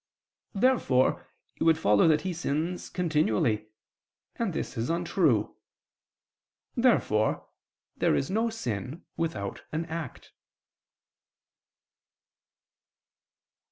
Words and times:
Therefore 0.55 1.27
it 1.57 1.61
would 1.63 1.77
follow 1.77 2.07
that 2.07 2.21
he 2.21 2.33
sins 2.33 2.89
continually; 2.89 3.67
and 4.35 4.51
this 4.51 4.75
is 4.75 4.89
untrue. 4.89 5.55
Therefore 6.75 7.47
there 7.97 8.15
is 8.15 8.31
no 8.31 8.49
sin 8.49 9.05
without 9.15 9.61
an 9.71 9.85
act. 9.85 10.31